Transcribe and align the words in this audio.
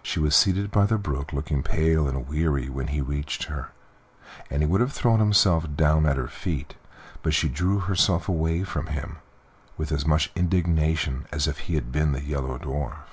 She 0.00 0.20
was 0.20 0.36
seated 0.36 0.70
by 0.70 0.86
the 0.86 0.96
brook 0.96 1.32
looking 1.32 1.64
pale 1.64 2.06
and 2.06 2.28
weary 2.28 2.68
when 2.68 2.86
he 2.86 3.00
reached 3.00 3.46
her, 3.46 3.72
and 4.48 4.62
he 4.62 4.68
would 4.68 4.80
have 4.80 4.92
thrown 4.92 5.18
himself 5.18 5.66
down 5.74 6.06
at 6.06 6.16
her 6.16 6.28
feet, 6.28 6.76
but 7.20 7.34
she 7.34 7.48
drew 7.48 7.80
herself 7.80 8.28
away 8.28 8.62
from 8.62 8.86
him 8.86 9.16
with 9.76 9.90
as 9.90 10.06
much 10.06 10.30
indignation 10.36 11.26
as 11.32 11.48
if 11.48 11.58
he 11.66 11.74
had 11.74 11.90
been 11.90 12.12
the 12.12 12.22
Yellow 12.22 12.58
Dwarf. 12.60 13.06